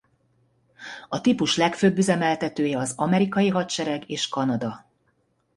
[1.09, 4.85] A típus legfőbb üzemeltetője az amerikai hadsereg és Kanada.